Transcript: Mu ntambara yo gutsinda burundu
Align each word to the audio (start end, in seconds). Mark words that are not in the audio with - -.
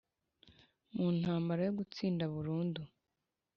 Mu 0.95 1.07
ntambara 1.17 1.61
yo 1.67 1.73
gutsinda 1.79 2.23
burundu 2.33 2.81